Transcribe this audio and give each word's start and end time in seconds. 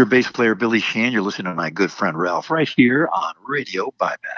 Your 0.00 0.06
bass 0.06 0.30
player, 0.30 0.54
Billy 0.54 0.80
Sheehan. 0.80 1.12
You're 1.12 1.20
listening 1.20 1.52
to 1.52 1.54
my 1.54 1.68
good 1.68 1.92
friend 1.92 2.18
Ralph 2.18 2.50
right 2.50 2.66
here 2.74 3.06
on 3.14 3.34
Radio 3.46 3.92
Bypass. 3.98 4.29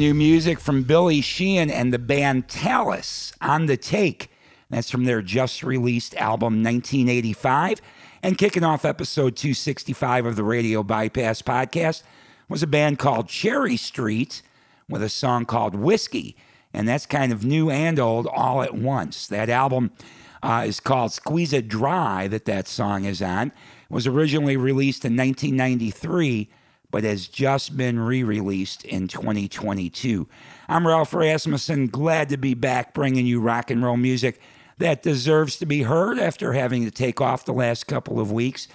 New 0.00 0.14
music 0.14 0.58
from 0.58 0.82
Billy 0.82 1.20
Sheehan 1.20 1.70
and 1.70 1.92
the 1.92 1.98
band 1.98 2.48
Talas 2.48 3.34
on 3.42 3.66
the 3.66 3.76
Take. 3.76 4.30
That's 4.70 4.90
from 4.90 5.04
their 5.04 5.20
just 5.20 5.62
released 5.62 6.14
album 6.14 6.64
1985. 6.64 7.82
And 8.22 8.38
kicking 8.38 8.64
off 8.64 8.86
episode 8.86 9.36
265 9.36 10.24
of 10.24 10.36
the 10.36 10.42
Radio 10.42 10.82
Bypass 10.82 11.42
podcast 11.42 12.02
was 12.48 12.62
a 12.62 12.66
band 12.66 12.98
called 12.98 13.28
Cherry 13.28 13.76
Street 13.76 14.40
with 14.88 15.02
a 15.02 15.10
song 15.10 15.44
called 15.44 15.74
Whiskey. 15.74 16.34
And 16.72 16.88
that's 16.88 17.04
kind 17.04 17.30
of 17.30 17.44
new 17.44 17.68
and 17.68 18.00
old 18.00 18.26
all 18.26 18.62
at 18.62 18.74
once. 18.74 19.26
That 19.26 19.50
album 19.50 19.90
uh, 20.42 20.64
is 20.66 20.80
called 20.80 21.12
Squeeze 21.12 21.52
It 21.52 21.68
Dry, 21.68 22.26
that 22.28 22.46
that 22.46 22.66
song 22.66 23.04
is 23.04 23.20
on. 23.20 23.48
It 23.48 23.52
was 23.90 24.06
originally 24.06 24.56
released 24.56 25.04
in 25.04 25.14
1993 25.14 26.48
but 26.90 27.04
has 27.04 27.28
just 27.28 27.76
been 27.76 27.98
re 27.98 28.22
released 28.22 28.84
in 28.84 29.08
2022. 29.08 30.28
I'm 30.68 30.86
Ralph 30.86 31.14
Rasmussen, 31.14 31.88
glad 31.88 32.28
to 32.30 32.36
be 32.36 32.54
back 32.54 32.94
bringing 32.94 33.26
you 33.26 33.40
rock 33.40 33.70
and 33.70 33.82
roll 33.82 33.96
music 33.96 34.40
that 34.80 35.02
deserves 35.02 35.58
to 35.58 35.66
be 35.66 35.82
heard 35.82 36.18
after 36.18 36.54
having 36.54 36.84
to 36.84 36.90
take 36.90 37.20
off 37.20 37.44
the 37.44 37.52
last 37.52 37.86
couple 37.86 38.18
of 38.18 38.32
weeks. 38.32 38.66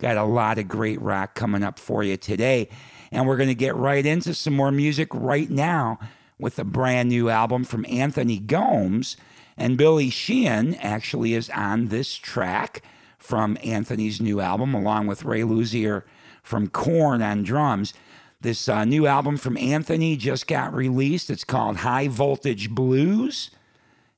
Got 0.00 0.16
a 0.16 0.24
lot 0.24 0.58
of 0.58 0.66
great 0.66 1.00
rock 1.00 1.36
coming 1.36 1.62
up 1.62 1.78
for 1.78 2.02
you 2.02 2.16
today. 2.16 2.68
And 3.12 3.26
we're 3.26 3.36
going 3.36 3.48
to 3.48 3.54
get 3.54 3.76
right 3.76 4.04
into 4.04 4.34
some 4.34 4.54
more 4.54 4.72
music 4.72 5.08
right 5.14 5.48
now 5.48 6.00
with 6.38 6.58
a 6.58 6.64
brand 6.64 7.10
new 7.10 7.28
album 7.28 7.62
from 7.62 7.86
Anthony 7.88 8.40
Gomes. 8.40 9.16
And 9.56 9.78
Billy 9.78 10.10
Sheehan 10.10 10.74
actually 10.76 11.34
is 11.34 11.48
on 11.50 11.88
this 11.88 12.14
track 12.14 12.82
from 13.16 13.56
Anthony's 13.62 14.20
new 14.20 14.40
album, 14.40 14.74
along 14.74 15.06
with 15.06 15.24
Ray 15.24 15.42
Luzier 15.42 16.02
from 16.42 16.68
Korn 16.68 17.22
on 17.22 17.42
drums. 17.42 17.94
This 18.40 18.68
uh, 18.68 18.84
new 18.84 19.06
album 19.06 19.36
from 19.36 19.56
Anthony 19.56 20.16
just 20.16 20.46
got 20.46 20.74
released. 20.74 21.30
It's 21.30 21.44
called 21.44 21.78
High 21.78 22.08
Voltage 22.08 22.70
Blues. 22.70 23.50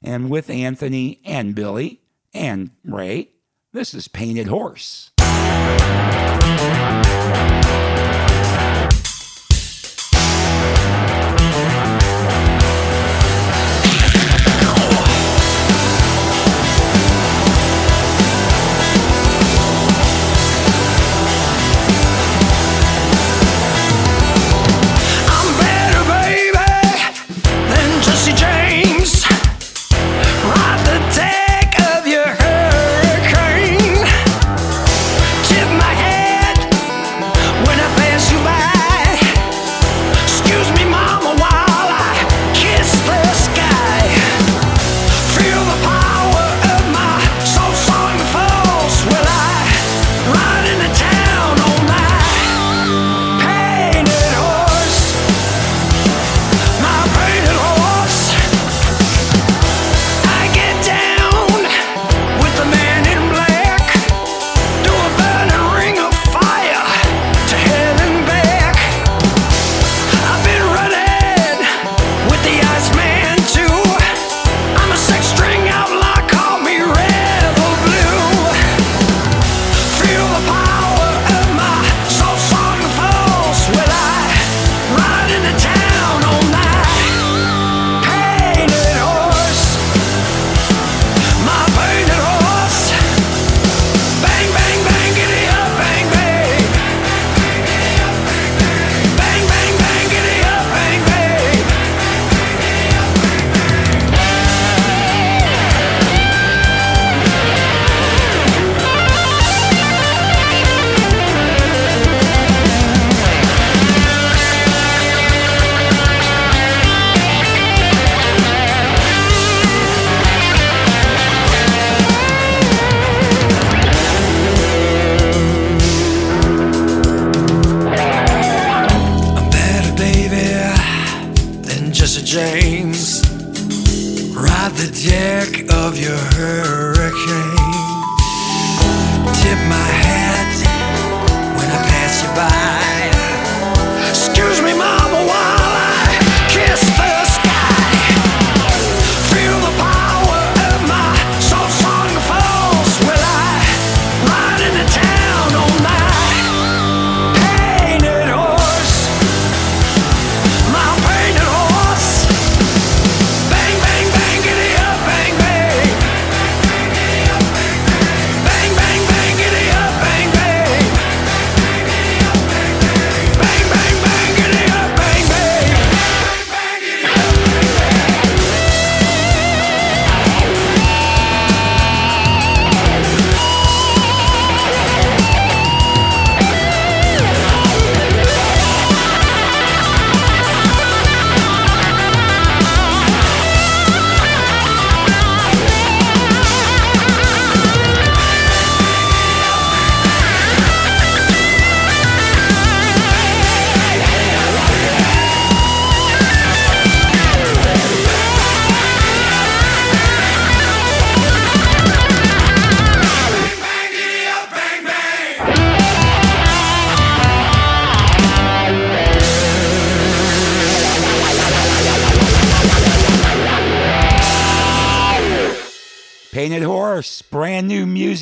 And 0.03 0.31
with 0.31 0.49
Anthony 0.51 1.21
and 1.25 1.55
Billy 1.55 2.01
and 2.33 2.71
Ray, 2.85 3.31
this 3.73 3.93
is 3.95 4.09
Painted 4.09 4.49
Horse. 4.49 5.11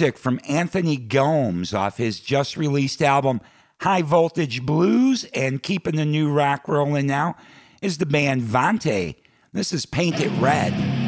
Music 0.03 0.19
from 0.19 0.41
Anthony 0.49 0.97
Gomes 0.97 1.73
off 1.73 1.97
his 1.97 2.19
just 2.19 2.57
released 2.57 3.01
album 3.01 3.41
High 3.83 4.03
Voltage 4.03 4.67
Blues. 4.67 5.25
And 5.33 5.63
keeping 5.63 5.95
the 5.95 6.05
new 6.05 6.29
rock 6.29 6.67
rolling 6.67 7.07
now 7.07 7.37
is 7.81 7.99
the 7.99 8.07
band 8.07 8.43
Vante. 8.43 9.15
This 9.53 9.73
is 9.73 9.87
Paint 9.87 10.19
It 10.19 10.33
Red. 10.41 11.02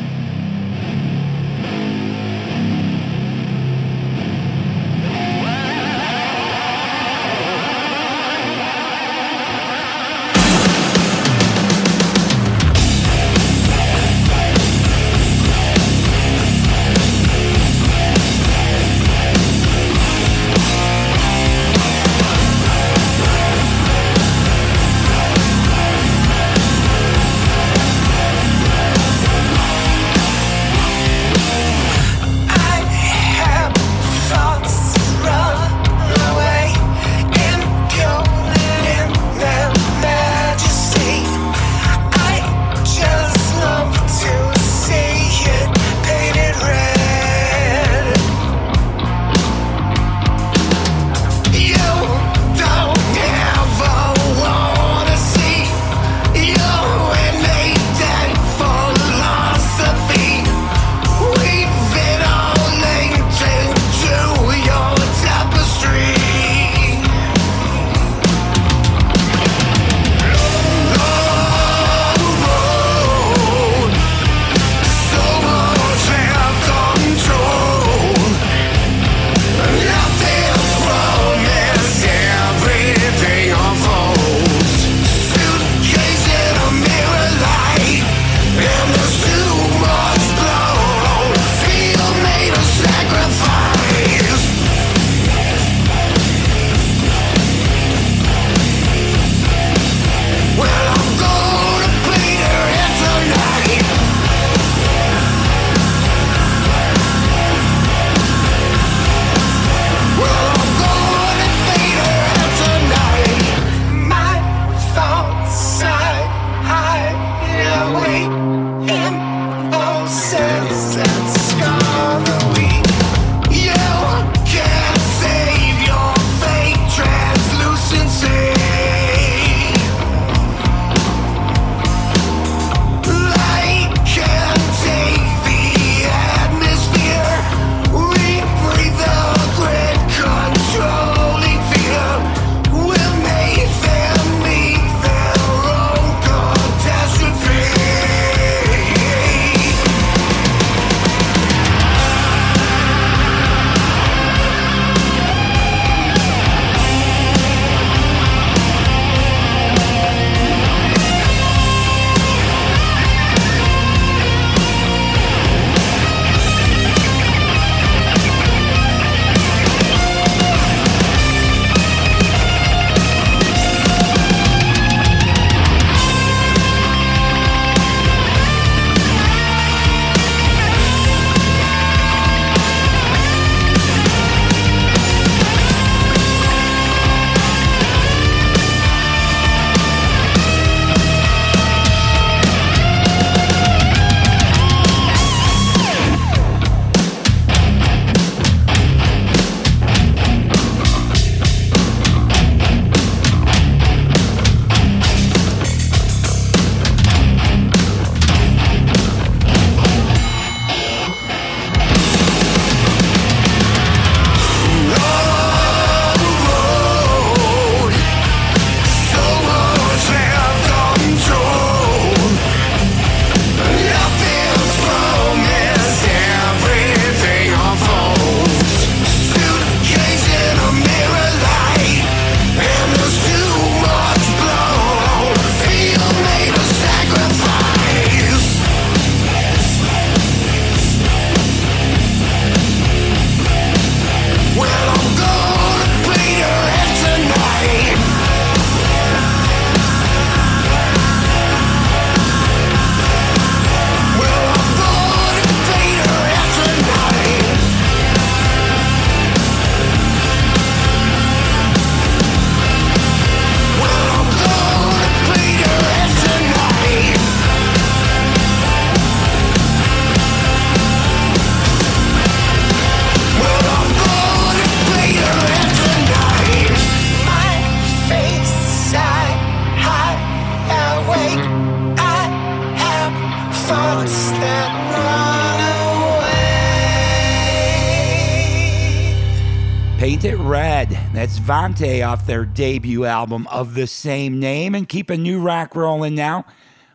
Vante 291.75 292.07
off 292.07 292.25
their 292.25 292.45
debut 292.45 293.05
album 293.05 293.49
of 293.49 293.75
the 293.75 293.89
same 293.89 294.39
name. 294.39 294.77
And 294.77 294.89
keep 294.89 295.11
a 295.11 295.17
new 295.17 295.41
rock 295.41 295.75
rolling 295.75 296.15
now. 296.15 296.45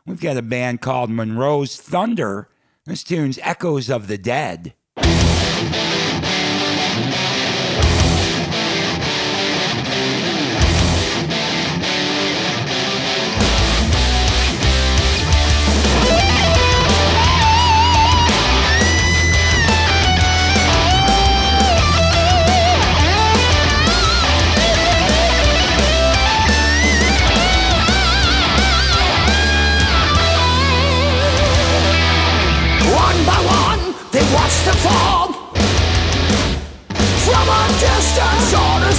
We've 0.06 0.22
got 0.22 0.38
a 0.38 0.42
band 0.42 0.80
called 0.80 1.10
Monroe's 1.10 1.76
Thunder. 1.76 2.48
This 2.86 3.04
tune's 3.04 3.40
Echoes 3.42 3.90
of 3.90 4.08
the 4.08 4.18
Dead. 4.18 4.74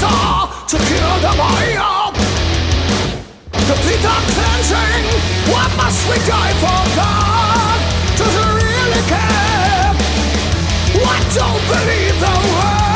saw 0.00 0.48
to 0.66 0.76
kill 0.78 1.14
the 1.26 1.32
mire. 1.36 2.12
The 3.68 3.76
feet 3.84 4.04
are 4.14 4.24
cleansing. 4.32 5.04
What 5.52 5.70
must 5.76 6.00
we 6.08 6.16
die 6.26 6.54
for, 6.62 6.80
God? 7.00 7.78
Does 8.18 8.34
he 8.38 8.46
really 8.60 9.02
care? 9.12 9.92
I 11.12 11.18
don't 11.38 11.64
believe 11.72 12.16
the 12.24 12.34
word? 12.48 12.89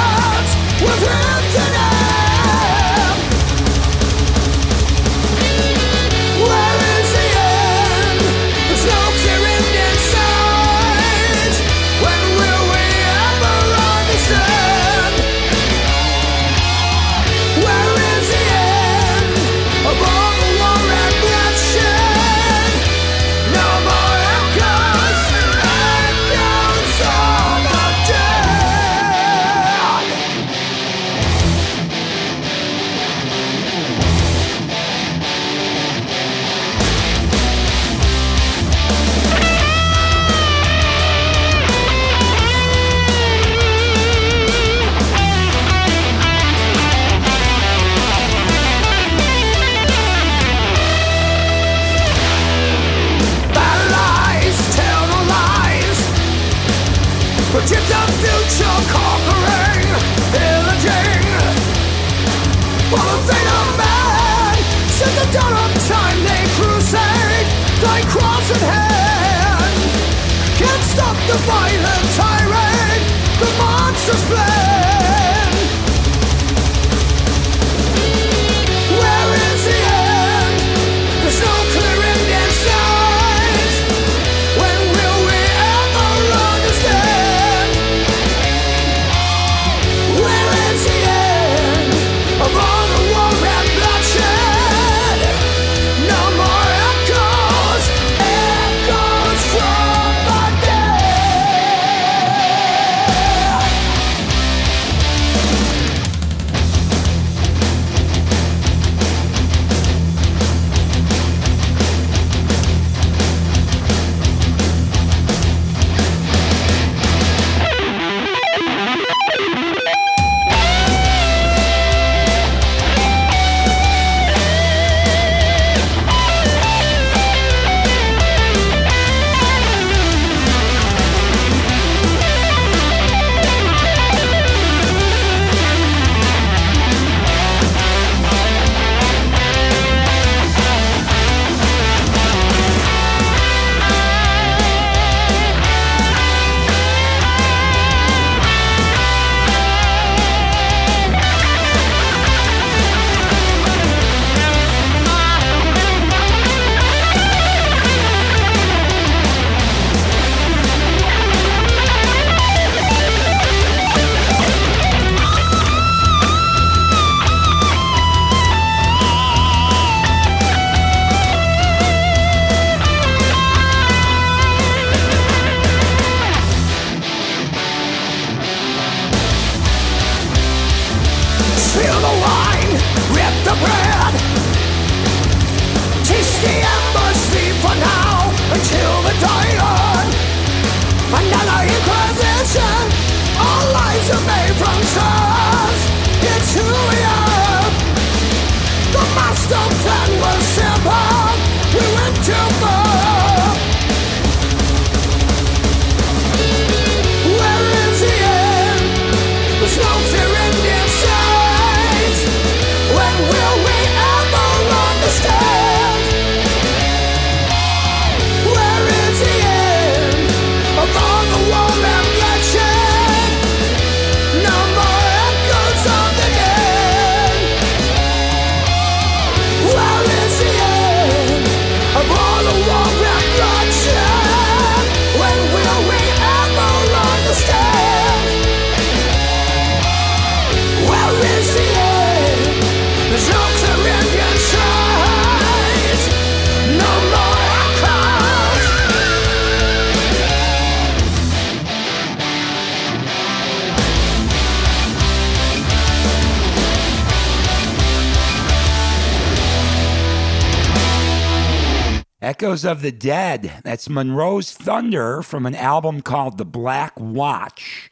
Of 262.62 262.82
the 262.82 262.92
Dead. 262.92 263.50
That's 263.64 263.88
Monroe's 263.88 264.52
Thunder 264.52 265.22
from 265.22 265.44
an 265.44 265.56
album 265.56 266.02
called 266.02 266.38
The 266.38 266.44
Black 266.44 266.92
Watch. 267.00 267.90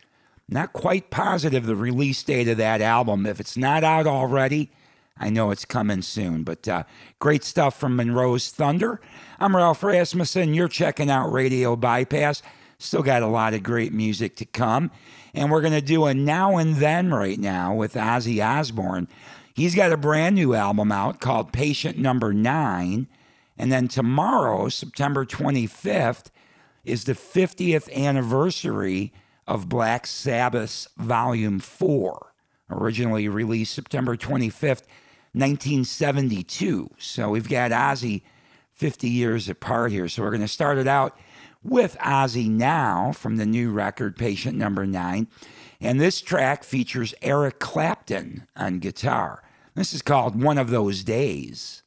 Not 0.49 0.73
quite 0.73 1.11
positive 1.11 1.67
the 1.67 1.75
release 1.75 2.23
date 2.23 2.47
of 2.47 2.59
that 2.59 2.81
album. 2.81 3.27
If 3.27 3.41
it's 3.41 3.57
not 3.57 3.83
out 3.83 4.07
already, 4.07 4.71
I 5.19 5.31
know 5.31 5.51
it's 5.51 5.65
coming 5.65 6.03
soon. 6.03 6.45
But 6.45 6.69
uh, 6.69 6.85
great 7.19 7.43
stuff 7.43 7.77
from 7.77 7.97
Monroe's 7.97 8.51
Thunder. 8.51 9.01
I'm 9.41 9.57
Ralph 9.57 9.83
Rasmussen. 9.83 10.55
You're 10.55 10.69
checking 10.69 11.11
out 11.11 11.33
Radio 11.33 11.75
Bypass. 11.75 12.41
Still 12.79 13.03
got 13.03 13.23
a 13.23 13.27
lot 13.27 13.55
of 13.55 13.65
great 13.65 13.93
music 13.93 14.37
to 14.37 14.45
come. 14.45 14.93
And 15.35 15.51
we're 15.51 15.63
going 15.63 15.73
to 15.73 15.81
do 15.81 16.05
a 16.05 16.15
now 16.15 16.57
and 16.57 16.77
then 16.77 17.13
right 17.13 17.39
now 17.39 17.75
with 17.75 17.95
Ozzy 17.95 18.45
Osbourne. 18.45 19.09
He's 19.55 19.75
got 19.75 19.91
a 19.91 19.97
brand 19.97 20.37
new 20.37 20.55
album 20.55 20.93
out 20.93 21.19
called 21.19 21.53
Patient 21.53 21.99
Number 21.99 22.33
Nine. 22.33 23.09
And 23.57 23.71
then 23.71 23.89
tomorrow, 23.89 24.69
September 24.69 25.25
25th, 25.25 26.27
is 26.85 27.05
the 27.05 27.15
50th 27.15 27.93
anniversary 27.93 29.13
of 29.47 29.69
Black 29.69 30.07
Sabbath's 30.07 30.89
Volume 30.97 31.59
4, 31.59 32.33
originally 32.71 33.29
released 33.29 33.75
September 33.75 34.17
25th, 34.17 34.83
1972. 35.35 36.91
So 36.99 37.31
we've 37.31 37.49
got 37.49 37.71
Ozzy 37.71 38.23
50 38.73 39.09
years 39.09 39.49
apart 39.49 39.93
here. 39.93 40.09
So 40.09 40.23
we're 40.23 40.31
going 40.31 40.41
to 40.43 40.49
start 40.49 40.79
it 40.79 40.89
out 40.89 41.17
with 41.63 41.97
Ozzy 41.99 42.49
now 42.49 43.13
from 43.13 43.37
the 43.37 43.47
new 43.47 43.71
record, 43.71 44.17
Patient 44.17 44.57
Number 44.57 44.87
Nine. 44.87 45.29
And 45.81 46.01
this 46.01 46.21
track 46.21 46.65
features 46.65 47.15
Eric 47.23 47.59
Clapton 47.59 48.47
on 48.57 48.79
guitar. 48.79 49.43
This 49.75 49.93
is 49.93 50.03
called 50.03 50.41
One 50.41 50.59
of 50.59 50.71
Those 50.71 51.03
Days. 51.03 51.83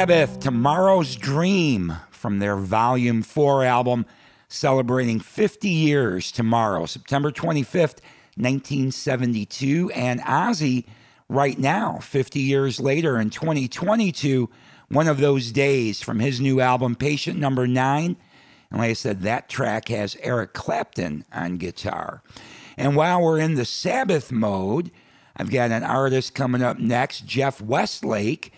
Sabbath, 0.00 0.40
Tomorrow's 0.40 1.14
Dream 1.14 1.94
from 2.10 2.38
their 2.38 2.56
Volume 2.56 3.20
4 3.20 3.66
album, 3.66 4.06
celebrating 4.48 5.20
50 5.20 5.68
years 5.68 6.32
tomorrow, 6.32 6.86
September 6.86 7.30
25th, 7.30 8.00
1972. 8.36 9.90
And 9.94 10.22
Ozzy, 10.22 10.86
right 11.28 11.58
now, 11.58 11.98
50 11.98 12.40
years 12.40 12.80
later 12.80 13.20
in 13.20 13.28
2022, 13.28 14.48
one 14.88 15.06
of 15.06 15.18
those 15.18 15.52
days 15.52 16.00
from 16.00 16.18
his 16.18 16.40
new 16.40 16.62
album, 16.62 16.96
Patient 16.96 17.38
Number 17.38 17.66
Nine. 17.66 18.16
And 18.70 18.80
like 18.80 18.88
I 18.88 18.94
said, 18.94 19.20
that 19.20 19.50
track 19.50 19.88
has 19.88 20.16
Eric 20.22 20.54
Clapton 20.54 21.26
on 21.30 21.58
guitar. 21.58 22.22
And 22.78 22.96
while 22.96 23.20
we're 23.20 23.38
in 23.38 23.56
the 23.56 23.66
Sabbath 23.66 24.32
mode, 24.32 24.92
I've 25.36 25.50
got 25.50 25.70
an 25.70 25.82
artist 25.82 26.34
coming 26.34 26.62
up 26.62 26.78
next, 26.78 27.26
Jeff 27.26 27.60
Westlake 27.60 28.50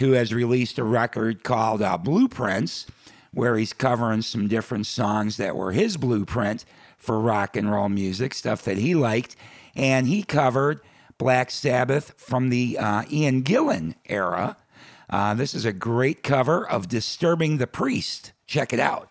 who 0.00 0.12
has 0.12 0.34
released 0.34 0.78
a 0.78 0.84
record 0.84 1.44
called 1.44 1.82
uh, 1.82 1.96
Blueprints, 1.96 2.86
where 3.32 3.56
he's 3.56 3.72
covering 3.72 4.22
some 4.22 4.48
different 4.48 4.86
songs 4.86 5.36
that 5.36 5.54
were 5.54 5.72
his 5.72 5.96
blueprint 5.96 6.64
for 6.96 7.20
rock 7.20 7.56
and 7.56 7.70
roll 7.70 7.88
music, 7.88 8.34
stuff 8.34 8.62
that 8.62 8.78
he 8.78 8.94
liked. 8.94 9.36
And 9.76 10.08
he 10.08 10.22
covered 10.22 10.80
Black 11.18 11.50
Sabbath 11.50 12.14
from 12.16 12.48
the 12.48 12.78
uh, 12.78 13.04
Ian 13.10 13.42
Gillan 13.42 13.94
era. 14.06 14.56
Uh, 15.08 15.34
this 15.34 15.54
is 15.54 15.64
a 15.64 15.72
great 15.72 16.22
cover 16.22 16.68
of 16.68 16.88
Disturbing 16.88 17.58
the 17.58 17.66
Priest. 17.66 18.32
Check 18.46 18.72
it 18.72 18.80
out. 18.80 19.09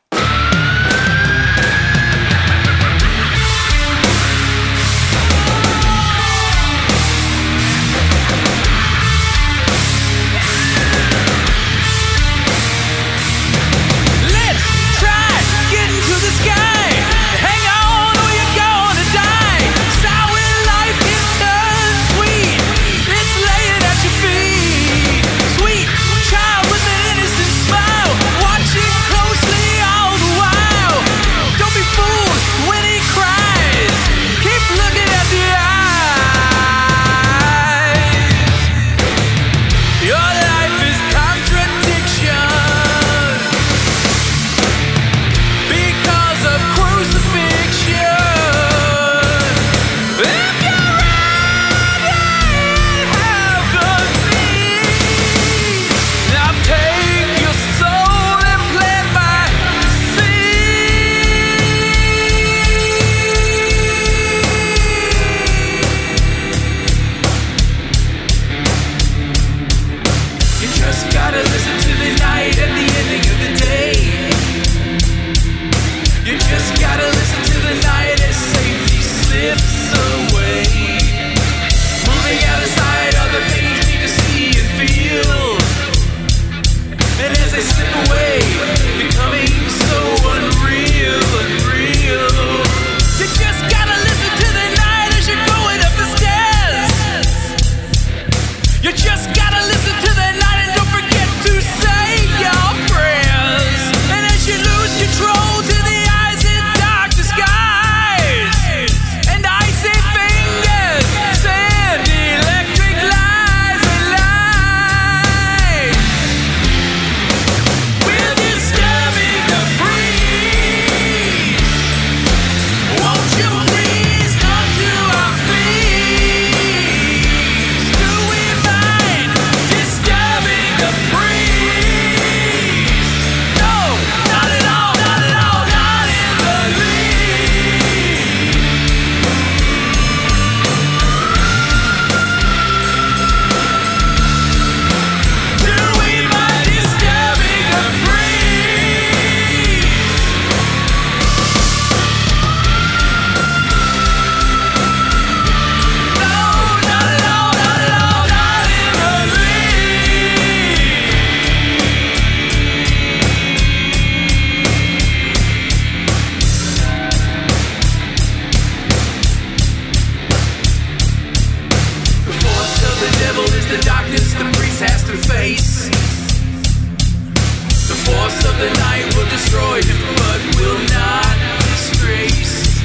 the 178.59 178.69
night 178.73 179.05
will 179.15 179.29
destroy 179.29 179.81
him, 179.81 180.01
but 180.19 180.39
will 180.59 180.79
not 180.91 181.35
disgrace. 181.63 182.79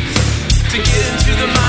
To 0.70 0.76
get 0.78 1.02
into 1.12 1.32
the 1.40 1.48
mind. 1.48 1.63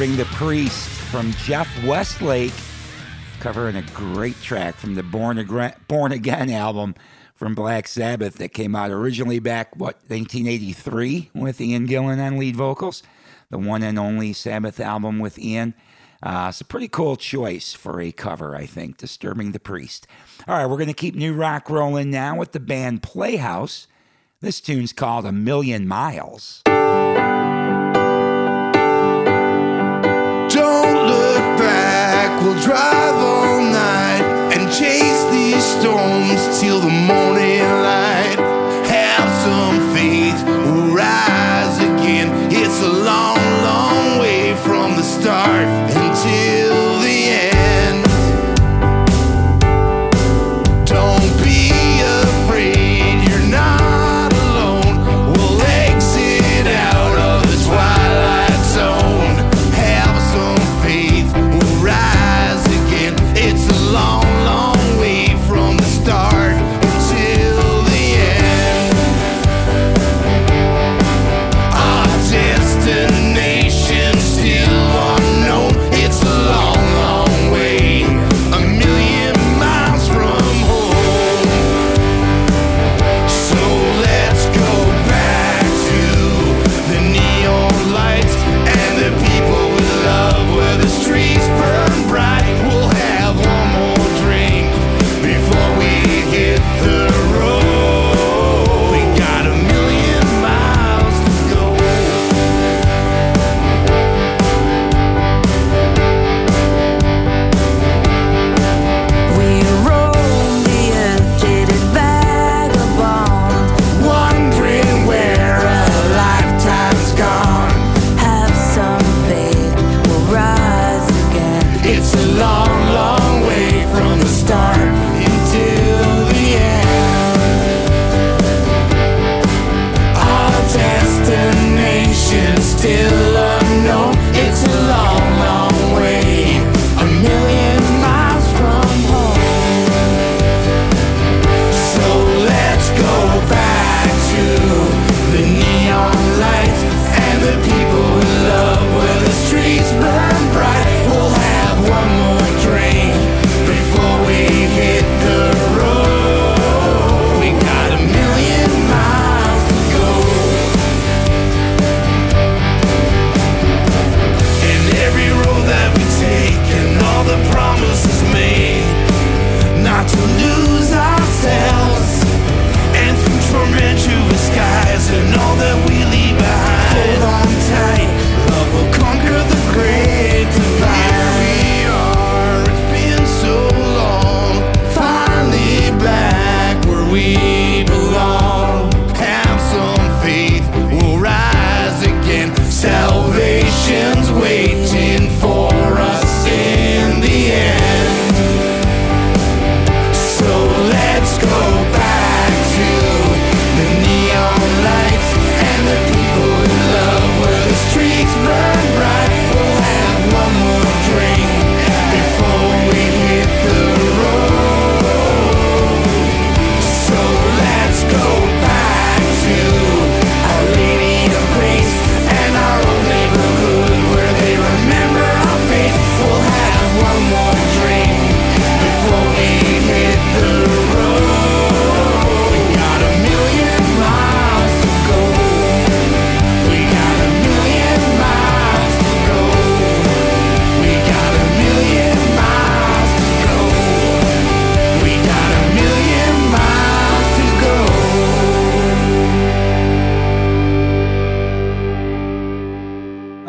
Disturbing 0.00 0.16
the 0.16 0.34
Priest 0.36 0.88
from 1.10 1.30
Jeff 1.32 1.68
Westlake, 1.84 2.54
covering 3.38 3.76
a 3.76 3.82
great 3.92 4.40
track 4.40 4.76
from 4.76 4.94
the 4.94 5.02
Born 5.02 5.36
Again, 5.36 5.74
Born 5.88 6.10
Again 6.10 6.48
album 6.48 6.94
from 7.34 7.54
Black 7.54 7.86
Sabbath 7.86 8.36
that 8.36 8.54
came 8.54 8.74
out 8.74 8.90
originally 8.90 9.40
back, 9.40 9.76
what, 9.76 9.96
1983 10.08 11.32
with 11.34 11.60
Ian 11.60 11.86
Gillan 11.86 12.18
on 12.18 12.38
lead 12.38 12.56
vocals, 12.56 13.02
the 13.50 13.58
one 13.58 13.82
and 13.82 13.98
only 13.98 14.32
Sabbath 14.32 14.80
album 14.80 15.18
with 15.18 15.38
Ian. 15.38 15.74
Uh, 16.22 16.46
it's 16.48 16.62
a 16.62 16.64
pretty 16.64 16.88
cool 16.88 17.16
choice 17.16 17.74
for 17.74 18.00
a 18.00 18.10
cover, 18.10 18.56
I 18.56 18.64
think, 18.64 18.96
Disturbing 18.96 19.52
the 19.52 19.60
Priest. 19.60 20.06
All 20.48 20.56
right, 20.56 20.64
we're 20.64 20.78
going 20.78 20.86
to 20.86 20.94
keep 20.94 21.14
new 21.14 21.34
rock 21.34 21.68
rolling 21.68 22.10
now 22.10 22.36
with 22.36 22.52
the 22.52 22.60
band 22.60 23.02
Playhouse. 23.02 23.86
This 24.40 24.62
tune's 24.62 24.94
called 24.94 25.26
A 25.26 25.32
Million 25.32 25.86
Miles. 25.86 26.62
Don't 30.50 31.06
look 31.06 31.58
back, 31.58 32.42
we'll 32.42 32.60
drive 32.60 33.14
all 33.14 33.60
night 33.60 34.52
and 34.52 34.68
chase 34.72 35.24
these 35.30 35.64
storms 35.64 36.60
till 36.60 36.80
the 36.80 36.88
morning 36.88 37.62
light. 37.62 38.49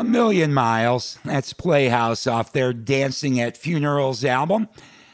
A 0.01 0.03
Million 0.03 0.51
Miles. 0.51 1.19
That's 1.23 1.53
Playhouse 1.53 2.25
off 2.25 2.53
their 2.53 2.73
Dancing 2.73 3.39
at 3.39 3.55
Funerals 3.55 4.25
album. 4.25 4.67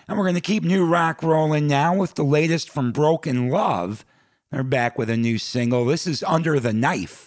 And 0.08 0.18
we're 0.18 0.24
going 0.24 0.36
to 0.36 0.40
keep 0.40 0.64
new 0.64 0.86
rock 0.86 1.22
rolling 1.22 1.68
now 1.68 1.94
with 1.94 2.16
the 2.16 2.24
latest 2.24 2.70
from 2.70 2.94
Broken 2.94 3.50
Love. 3.50 4.06
They're 4.50 4.64
back 4.64 4.98
with 4.98 5.10
a 5.10 5.18
new 5.18 5.40
single. 5.40 5.84
This 5.84 6.08
is 6.08 6.24
Under 6.24 6.58
the 6.58 6.72
Knife. 6.72 7.27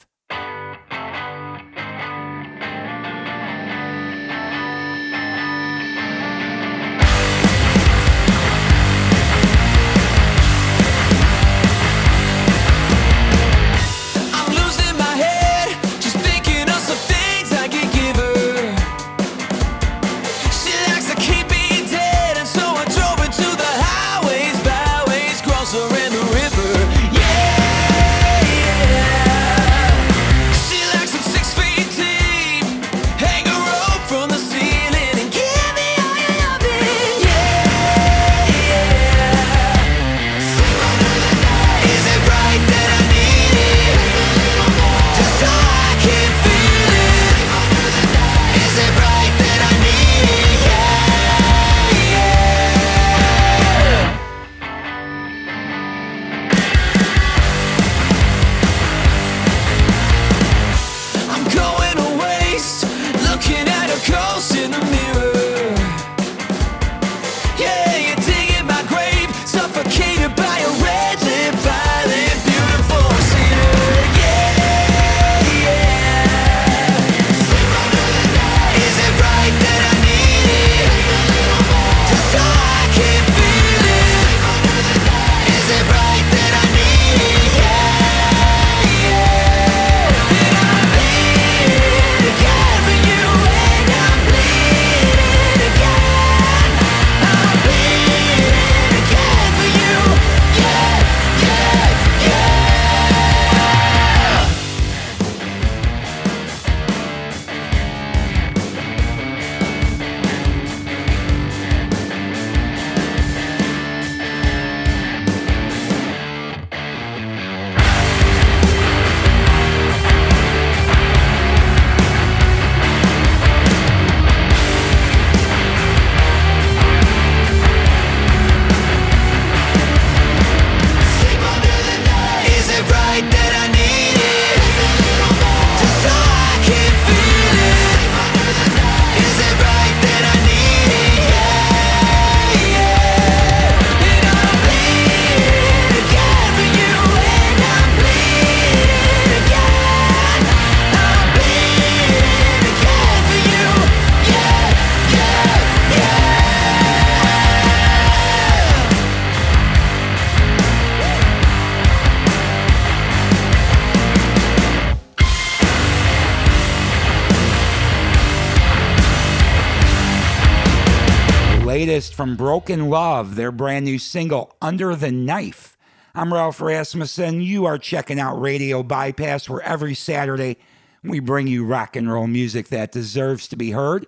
From 172.21 172.37
Broken 172.37 172.91
Love, 172.91 173.35
their 173.35 173.51
brand 173.51 173.87
new 173.87 173.99
single, 173.99 174.55
Under 174.61 174.95
the 174.95 175.11
Knife. 175.11 175.79
I'm 176.15 176.35
Ralph 176.35 176.61
Rasmussen. 176.61 177.41
You 177.41 177.65
are 177.65 177.79
checking 177.79 178.21
out 178.21 178.39
Radio 178.39 178.83
Bypass, 178.83 179.49
where 179.49 179.63
every 179.63 179.95
Saturday 179.95 180.59
we 181.03 181.19
bring 181.21 181.47
you 181.47 181.65
rock 181.65 181.97
and 181.97 182.13
roll 182.13 182.27
music 182.27 182.69
that 182.69 182.93
deserves 182.93 183.49
to 183.49 183.57
be 183.57 183.71
heard. 183.71 184.07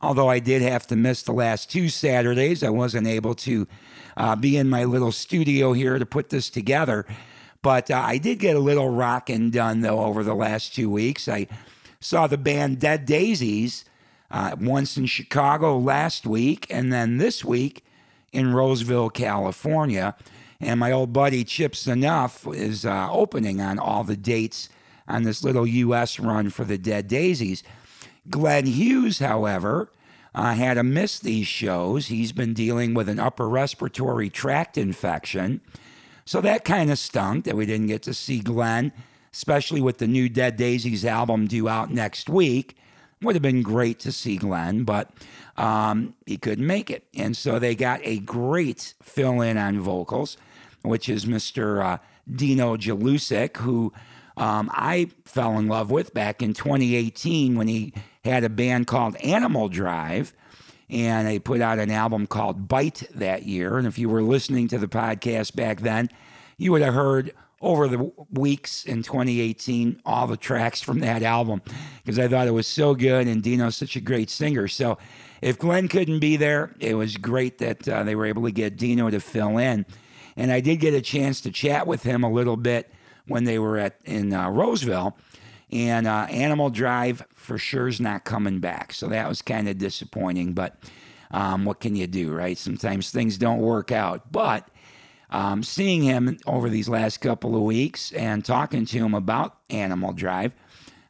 Although 0.00 0.30
I 0.30 0.38
did 0.38 0.62
have 0.62 0.86
to 0.86 0.96
miss 0.96 1.22
the 1.22 1.32
last 1.32 1.70
two 1.70 1.90
Saturdays, 1.90 2.62
I 2.62 2.70
wasn't 2.70 3.06
able 3.06 3.34
to 3.34 3.68
uh, 4.16 4.36
be 4.36 4.56
in 4.56 4.70
my 4.70 4.84
little 4.84 5.12
studio 5.12 5.74
here 5.74 5.98
to 5.98 6.06
put 6.06 6.30
this 6.30 6.48
together. 6.48 7.04
But 7.60 7.90
uh, 7.90 8.02
I 8.02 8.16
did 8.16 8.38
get 8.38 8.56
a 8.56 8.60
little 8.60 8.88
rocking 8.88 9.50
done, 9.50 9.82
though, 9.82 10.00
over 10.00 10.24
the 10.24 10.32
last 10.32 10.74
two 10.74 10.88
weeks. 10.88 11.28
I 11.28 11.46
saw 12.00 12.26
the 12.26 12.38
band 12.38 12.78
Dead 12.78 13.04
Daisies 13.04 13.84
uh, 14.30 14.56
once 14.60 14.96
in 14.96 15.06
Chicago 15.06 15.78
last 15.78 16.26
week, 16.26 16.66
and 16.70 16.92
then 16.92 17.18
this 17.18 17.44
week 17.44 17.84
in 18.32 18.52
Roseville, 18.52 19.10
California. 19.10 20.14
And 20.60 20.78
my 20.78 20.92
old 20.92 21.12
buddy 21.12 21.42
Chip 21.44 21.72
Z'Nuff 21.72 22.54
is 22.54 22.84
uh, 22.84 23.08
opening 23.10 23.60
on 23.60 23.78
all 23.78 24.04
the 24.04 24.16
dates 24.16 24.68
on 25.08 25.22
this 25.22 25.42
little 25.42 25.66
U.S. 25.66 26.20
run 26.20 26.50
for 26.50 26.64
the 26.64 26.78
Dead 26.78 27.08
Daisies. 27.08 27.62
Glenn 28.28 28.66
Hughes, 28.66 29.18
however, 29.18 29.90
uh, 30.34 30.54
had 30.54 30.74
to 30.74 30.82
miss 30.82 31.18
these 31.18 31.46
shows. 31.46 32.06
He's 32.06 32.32
been 32.32 32.54
dealing 32.54 32.94
with 32.94 33.08
an 33.08 33.18
upper 33.18 33.48
respiratory 33.48 34.30
tract 34.30 34.78
infection. 34.78 35.60
So 36.24 36.40
that 36.42 36.64
kind 36.64 36.90
of 36.90 36.98
stunk 36.98 37.44
that 37.46 37.56
we 37.56 37.66
didn't 37.66 37.88
get 37.88 38.02
to 38.02 38.14
see 38.14 38.40
Glenn, 38.40 38.92
especially 39.32 39.80
with 39.80 39.98
the 39.98 40.06
new 40.06 40.28
Dead 40.28 40.56
Daisies 40.56 41.04
album 41.04 41.48
due 41.48 41.68
out 41.68 41.90
next 41.90 42.28
week. 42.28 42.76
Would 43.22 43.34
have 43.34 43.42
been 43.42 43.62
great 43.62 43.98
to 44.00 44.12
see 44.12 44.38
Glenn, 44.38 44.84
but 44.84 45.10
um, 45.58 46.14
he 46.24 46.38
couldn't 46.38 46.66
make 46.66 46.90
it. 46.90 47.06
And 47.14 47.36
so 47.36 47.58
they 47.58 47.74
got 47.74 48.00
a 48.02 48.18
great 48.20 48.94
fill 49.02 49.42
in 49.42 49.58
on 49.58 49.78
vocals, 49.80 50.38
which 50.82 51.08
is 51.08 51.26
Mr. 51.26 51.84
Uh, 51.84 51.98
Dino 52.34 52.76
Jelusick, 52.76 53.58
who 53.58 53.92
um, 54.38 54.70
I 54.72 55.10
fell 55.26 55.58
in 55.58 55.68
love 55.68 55.90
with 55.90 56.14
back 56.14 56.42
in 56.42 56.54
2018 56.54 57.56
when 57.56 57.68
he 57.68 57.92
had 58.24 58.42
a 58.42 58.48
band 58.48 58.86
called 58.86 59.16
Animal 59.16 59.68
Drive. 59.68 60.32
And 60.88 61.28
they 61.28 61.38
put 61.38 61.60
out 61.60 61.78
an 61.78 61.90
album 61.90 62.26
called 62.26 62.68
Bite 62.68 63.02
that 63.14 63.44
year. 63.44 63.76
And 63.76 63.86
if 63.86 63.98
you 63.98 64.08
were 64.08 64.22
listening 64.22 64.66
to 64.68 64.78
the 64.78 64.88
podcast 64.88 65.54
back 65.54 65.80
then, 65.80 66.08
you 66.56 66.72
would 66.72 66.82
have 66.82 66.94
heard 66.94 67.32
over 67.60 67.88
the 67.88 68.10
weeks 68.32 68.84
in 68.84 69.02
2018 69.02 70.00
all 70.06 70.26
the 70.26 70.36
tracks 70.36 70.80
from 70.80 71.00
that 71.00 71.22
album 71.22 71.60
because 72.02 72.18
I 72.18 72.26
thought 72.26 72.46
it 72.46 72.52
was 72.52 72.66
so 72.66 72.94
good 72.94 73.26
and 73.26 73.42
Dino's 73.42 73.76
such 73.76 73.96
a 73.96 74.00
great 74.00 74.30
singer. 74.30 74.66
So 74.66 74.98
if 75.42 75.58
Glenn 75.58 75.88
couldn't 75.88 76.20
be 76.20 76.36
there, 76.36 76.74
it 76.80 76.94
was 76.94 77.16
great 77.16 77.58
that 77.58 77.88
uh, 77.88 78.02
they 78.02 78.14
were 78.14 78.26
able 78.26 78.44
to 78.44 78.50
get 78.50 78.76
Dino 78.76 79.10
to 79.10 79.20
fill 79.20 79.58
in. 79.58 79.84
And 80.36 80.50
I 80.52 80.60
did 80.60 80.80
get 80.80 80.94
a 80.94 81.02
chance 81.02 81.40
to 81.42 81.50
chat 81.50 81.86
with 81.86 82.02
him 82.02 82.24
a 82.24 82.30
little 82.30 82.56
bit 82.56 82.92
when 83.26 83.44
they 83.44 83.58
were 83.58 83.78
at 83.78 83.96
in 84.04 84.32
uh, 84.32 84.48
Roseville. 84.48 85.16
And 85.70 86.06
uh, 86.06 86.26
Animal 86.30 86.70
Drive 86.70 87.24
for 87.34 87.58
sure 87.58 87.88
is 87.88 88.00
not 88.00 88.24
coming 88.24 88.58
back. 88.58 88.92
So 88.92 89.08
that 89.08 89.28
was 89.28 89.42
kind 89.42 89.68
of 89.68 89.78
disappointing. 89.78 90.52
But 90.52 90.76
um, 91.30 91.64
what 91.64 91.80
can 91.80 91.94
you 91.94 92.06
do, 92.06 92.32
right? 92.32 92.58
Sometimes 92.58 93.10
things 93.10 93.38
don't 93.38 93.60
work 93.60 93.92
out. 93.92 94.32
But 94.32 94.68
um, 95.30 95.62
seeing 95.62 96.02
him 96.02 96.38
over 96.46 96.68
these 96.68 96.88
last 96.88 97.18
couple 97.18 97.56
of 97.56 97.62
weeks 97.62 98.12
and 98.12 98.44
talking 98.44 98.84
to 98.86 98.98
him 98.98 99.14
about 99.14 99.56
Animal 99.70 100.12
Drive, 100.12 100.54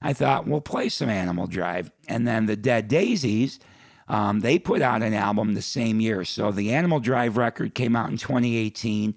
I 0.03 0.13
thought 0.13 0.47
we'll 0.47 0.61
play 0.61 0.89
some 0.89 1.09
Animal 1.09 1.47
Drive. 1.47 1.91
And 2.09 2.27
then 2.27 2.47
the 2.47 2.57
Dead 2.57 2.89
Daisies, 2.89 3.59
um, 4.09 4.41
they 4.41 4.59
put 4.59 4.83
out 4.83 5.03
an 5.03 5.15
album 5.15 5.55
the 5.55 5.63
same 5.63 6.01
year. 6.01 6.25
So 6.25 6.51
the 6.51 6.73
Animal 6.73 7.01
Drive 7.01 7.37
record 7.37 7.75
came 7.75 7.97
out 7.97 8.11
in 8.11 8.17
2018. 8.17 9.15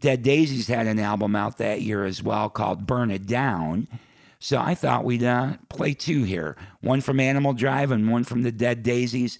Dead 0.00 0.22
Daisies 0.22 0.68
had 0.68 0.86
an 0.86 0.98
album 0.98 1.34
out 1.34 1.58
that 1.58 1.80
year 1.80 2.04
as 2.04 2.22
well 2.22 2.50
called 2.50 2.86
Burn 2.86 3.10
It 3.10 3.26
Down. 3.26 3.88
So 4.38 4.58
I 4.58 4.74
thought 4.74 5.04
we'd 5.04 5.22
uh, 5.22 5.52
play 5.68 5.94
two 5.94 6.24
here 6.24 6.56
one 6.80 7.00
from 7.00 7.20
Animal 7.20 7.52
Drive 7.52 7.90
and 7.92 8.10
one 8.10 8.24
from 8.24 8.42
the 8.42 8.50
Dead 8.50 8.82
Daisies, 8.82 9.38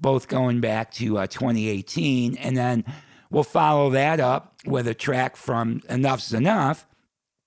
both 0.00 0.28
going 0.28 0.60
back 0.60 0.92
to 0.92 1.18
uh, 1.18 1.26
2018. 1.26 2.36
And 2.36 2.56
then 2.56 2.84
we'll 3.30 3.44
follow 3.44 3.90
that 3.90 4.20
up 4.20 4.54
with 4.66 4.88
a 4.88 4.94
track 4.94 5.36
from 5.36 5.80
Enuff 5.88 6.20
Z'Nuff. 6.20 6.84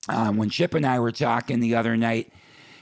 Uh, 0.08 0.32
when 0.32 0.50
Chip 0.50 0.74
and 0.74 0.86
I 0.86 1.00
were 1.00 1.12
talking 1.12 1.60
the 1.60 1.76
other 1.76 1.96
night, 1.98 2.32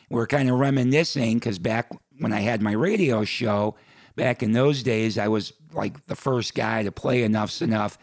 we 0.09 0.19
are 0.21 0.27
kind 0.27 0.49
of 0.49 0.59
reminiscing 0.59 1.35
because 1.35 1.59
back 1.59 1.91
when 2.19 2.31
I 2.31 2.39
had 2.39 2.61
my 2.61 2.71
radio 2.71 3.23
show, 3.23 3.75
back 4.15 4.41
in 4.41 4.53
those 4.53 4.83
days, 4.83 5.17
I 5.17 5.27
was 5.27 5.53
like 5.73 6.05
the 6.07 6.15
first 6.15 6.55
guy 6.55 6.83
to 6.83 6.91
play 6.91 7.23
Enuff 7.23 7.49
Z'Nuff 7.49 7.97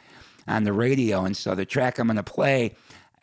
on 0.47 0.65
the 0.65 0.73
radio. 0.73 1.25
And 1.25 1.37
so 1.37 1.55
the 1.55 1.65
track 1.65 1.99
I'm 1.99 2.09
going 2.09 2.17
to 2.17 2.23
play 2.23 2.75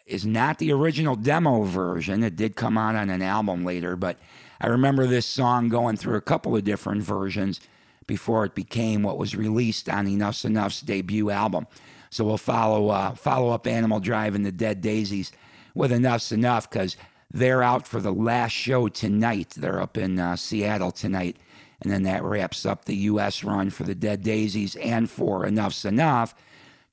is 0.06 0.26
not 0.26 0.58
the 0.58 0.72
original 0.72 1.16
demo 1.16 1.64
version. 1.64 2.24
It 2.24 2.36
did 2.36 2.56
come 2.56 2.78
out 2.78 2.96
on 2.96 3.10
an 3.10 3.22
album 3.22 3.64
later, 3.64 3.96
but 3.96 4.18
I 4.60 4.68
remember 4.68 5.08
this 5.08 5.26
song 5.26 5.70
going 5.70 5.98
through 5.98 6.18
a 6.18 6.22
couple 6.22 6.56
of 6.56 6.64
different 6.64 7.04
versions 7.04 7.62
before 8.08 8.46
it 8.46 8.56
became 8.56 9.04
what 9.04 9.18
was 9.18 9.36
released 9.36 9.90
on 9.90 10.08
Enuff 10.08 10.36
Z'Nuff's 10.36 10.82
debut 10.82 11.30
album. 11.30 11.68
So 12.10 12.26
we'll 12.26 12.38
follow 12.38 12.90
uh, 12.90 13.16
follow 13.16 13.50
up 13.50 13.68
Animal 13.68 14.00
Drive 14.00 14.36
and 14.36 14.46
the 14.46 14.52
Dead 14.52 14.82
Daisies 14.82 15.32
with 15.74 15.92
Enuff 15.92 16.22
Z'Nuff 16.22 16.70
because 16.70 16.98
they're 17.34 17.64
out 17.64 17.88
for 17.88 18.02
the 18.02 18.12
last 18.12 18.52
show 18.52 18.90
tonight. 18.90 19.54
They're 19.56 19.82
up 19.82 19.98
in 19.98 20.20
uh, 20.20 20.36
Seattle 20.36 20.92
tonight. 20.92 21.38
And 21.82 21.92
then 21.92 22.04
that 22.04 22.24
wraps 22.24 22.66
up 22.66 22.86
the 22.86 22.96
U.S. 22.96 23.44
run 23.44 23.70
for 23.70 23.84
the 23.84 23.96
Dead 23.96 24.22
Daisies 24.22 24.76
and 24.76 25.10
for 25.10 25.46
Enuff 25.46 25.74
Z'Nuff. 25.74 26.34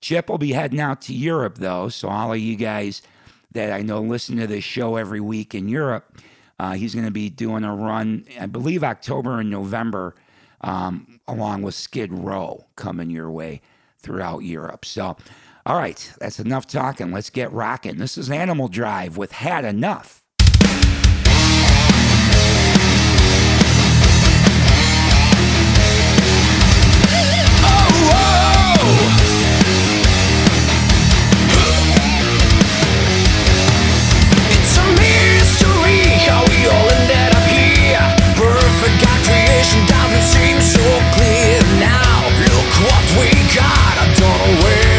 Chip 0.00 0.30
will 0.30 0.38
be 0.38 0.52
heading 0.52 0.80
out 0.80 1.02
to 1.02 1.14
Europe, 1.14 1.56
though. 1.56 1.88
So, 1.88 2.08
all 2.08 2.32
of 2.32 2.38
you 2.38 2.56
guys 2.56 3.02
that 3.52 3.72
I 3.72 3.82
know 3.82 4.00
listen 4.00 4.36
to 4.36 4.46
this 4.46 4.64
show 4.64 4.96
every 4.96 5.20
week 5.20 5.54
in 5.54 5.68
Europe, 5.68 6.18
uh, 6.58 6.72
he's 6.72 6.94
going 6.94 7.06
to 7.06 7.12
be 7.12 7.28
doing 7.28 7.64
a 7.64 7.74
run, 7.74 8.24
I 8.38 8.46
believe, 8.46 8.84
October 8.84 9.40
and 9.40 9.50
November 9.50 10.14
um, 10.60 11.20
along 11.26 11.62
with 11.62 11.74
Skid 11.74 12.12
Row 12.12 12.66
coming 12.76 13.10
your 13.10 13.30
way 13.30 13.60
throughout 13.98 14.40
Europe. 14.40 14.84
So, 14.84 15.16
all 15.66 15.76
right, 15.76 16.12
that's 16.18 16.40
enough 16.40 16.66
talking. 16.66 17.10
Let's 17.10 17.30
get 17.30 17.52
rocking. 17.52 17.98
This 17.98 18.16
is 18.18 18.30
Animal 18.30 18.68
Drive 18.68 19.16
with 19.16 19.32
Had 19.32 19.64
Enough. 19.64 20.24
down 39.86 40.07
seems 40.22 40.64
so 40.72 40.86
clear 41.14 41.60
now. 41.78 42.28
Look 42.50 42.70
what 42.86 43.04
we 43.18 43.30
got. 43.54 43.94
I 43.98 44.14
don't 44.18 44.38
know 44.38 44.64
where. 44.64 44.97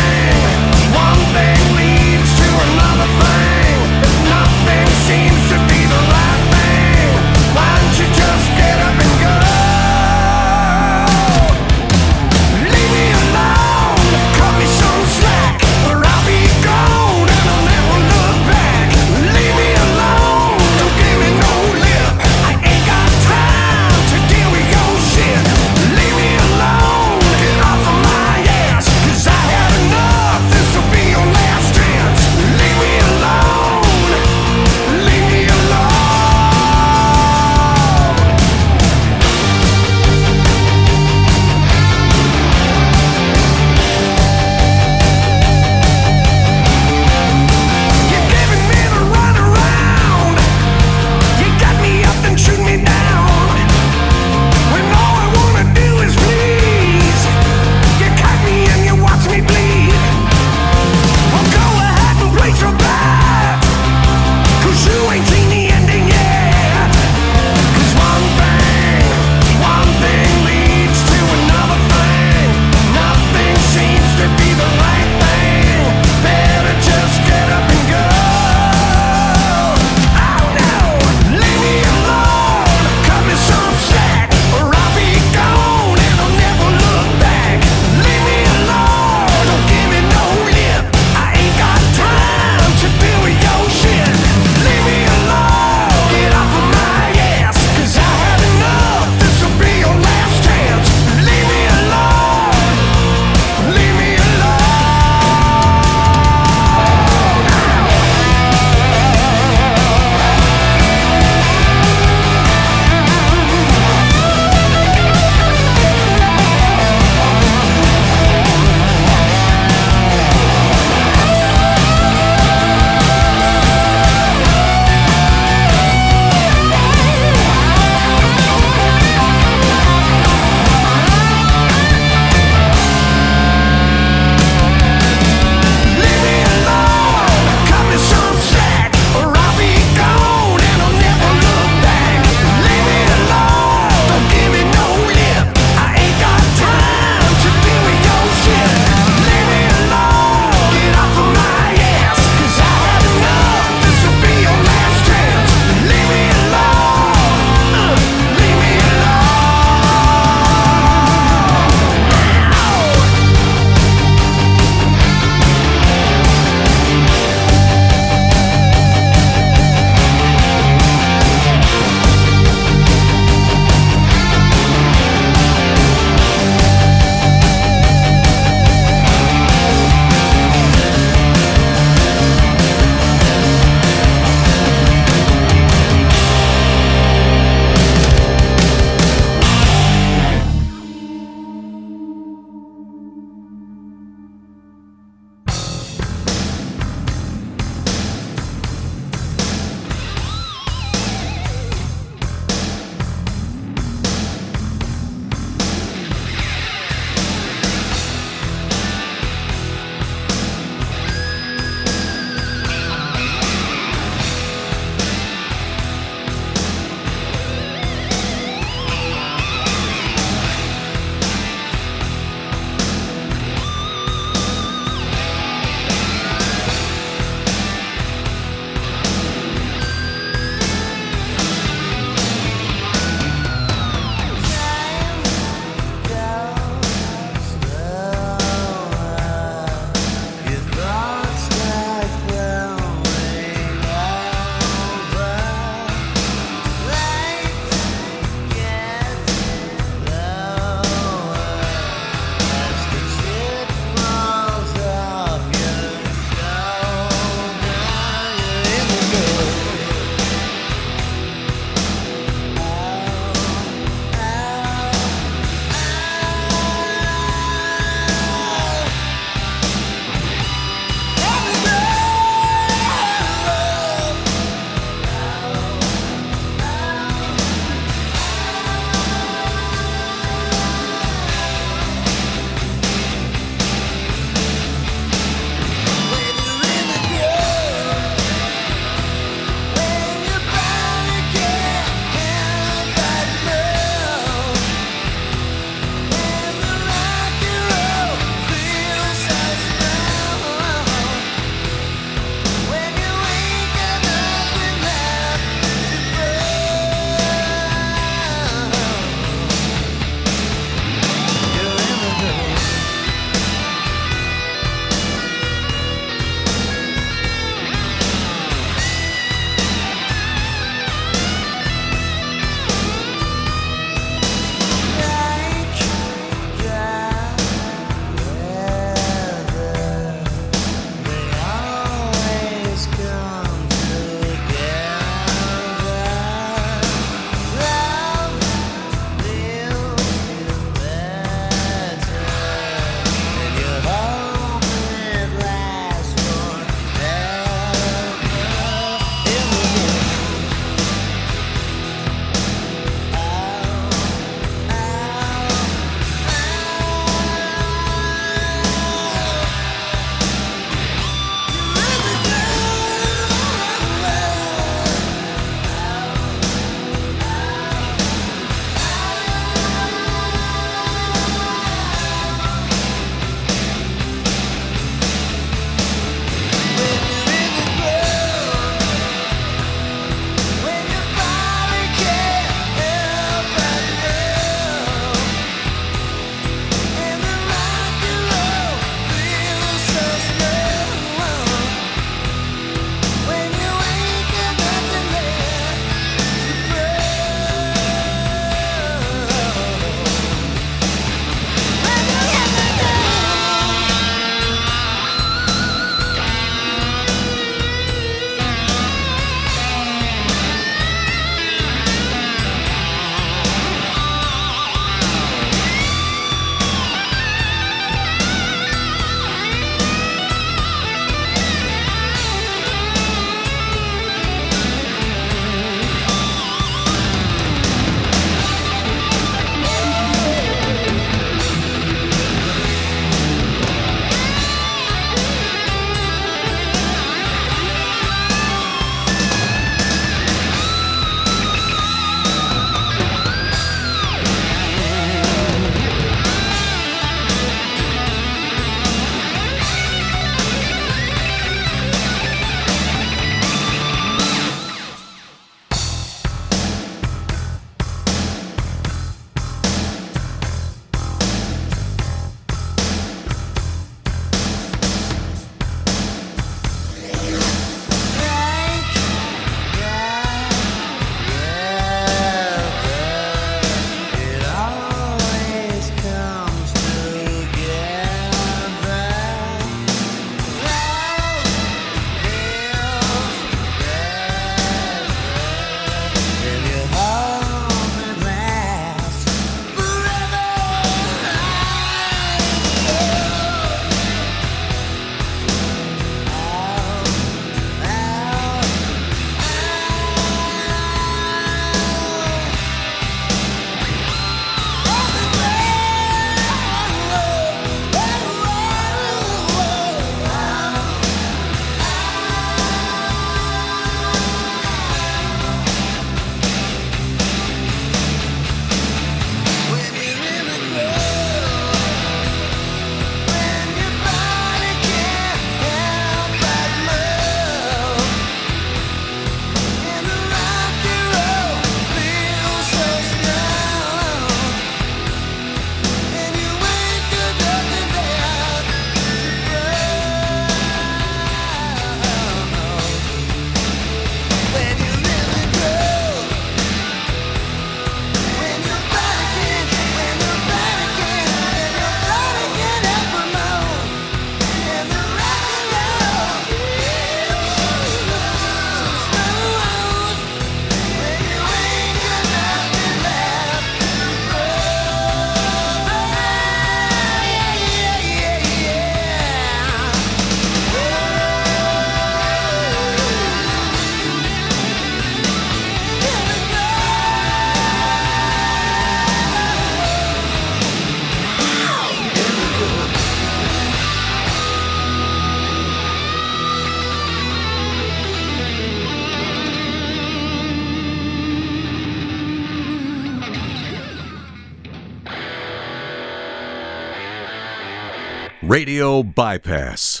Radio 598.56 599.02
Bypass. 599.02 600.00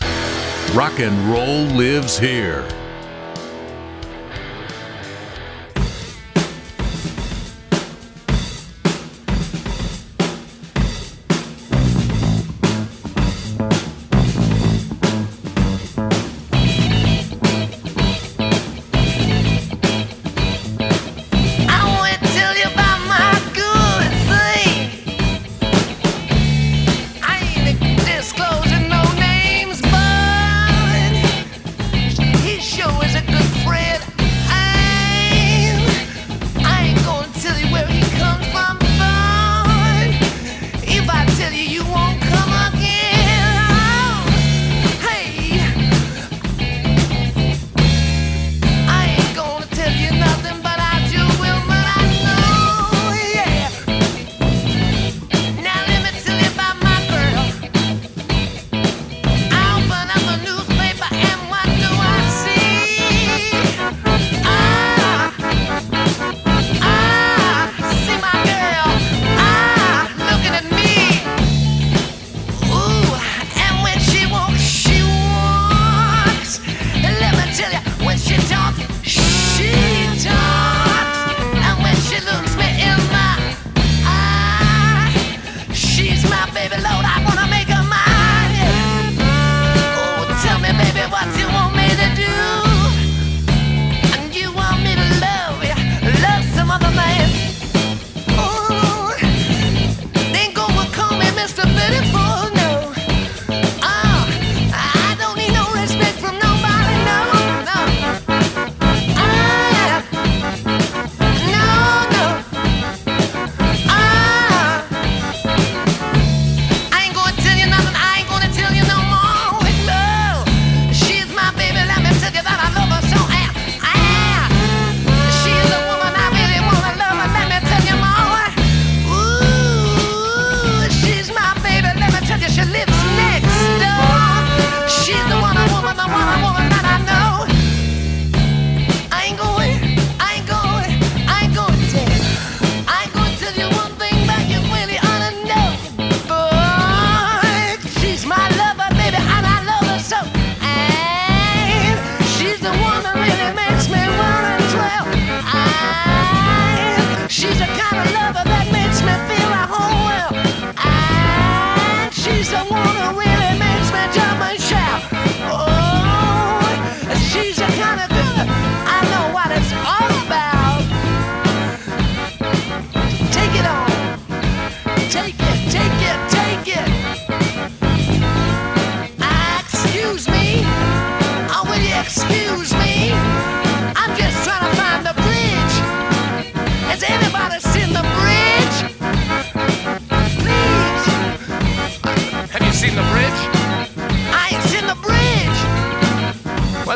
Rock 0.72 0.98
and 0.98 1.14
roll 1.30 1.64
lives 1.76 2.18
here. 2.18 2.66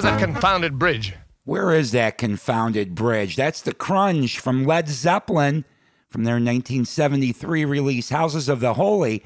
Where's 0.02 0.18
that 0.18 0.26
confounded 0.32 0.78
bridge? 0.78 1.12
Where 1.44 1.74
is 1.74 1.92
that 1.92 2.16
confounded 2.16 2.94
bridge? 2.94 3.36
That's 3.36 3.60
the 3.60 3.74
Crunge 3.74 4.38
from 4.38 4.64
Led 4.64 4.88
Zeppelin 4.88 5.66
from 6.08 6.24
their 6.24 6.36
1973 6.36 7.66
release, 7.66 8.08
Houses 8.08 8.48
of 8.48 8.60
the 8.60 8.72
Holy. 8.72 9.22